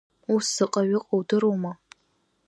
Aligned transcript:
Ус 0.33 0.45
заҟаҩы 0.55 0.97
ыҟоу 0.99 1.19
удыруама. 1.21 1.71